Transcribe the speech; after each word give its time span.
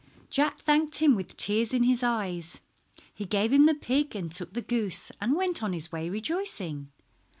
Jack 0.31 0.57
thanked 0.57 0.95
him 0.97 1.13
with 1.13 1.37
tears 1.37 1.75
in 1.75 1.83
his 1.83 2.01
eyes. 2.01 2.61
He 3.13 3.23
gave 3.23 3.53
him 3.53 3.67
the 3.67 3.75
pig 3.75 4.15
and 4.15 4.31
took 4.31 4.53
the 4.53 4.61
goose 4.63 5.11
and 5.21 5.35
went 5.35 5.61
on 5.61 5.73
his 5.73 5.91
way 5.91 6.09
rejoicing. 6.09 6.91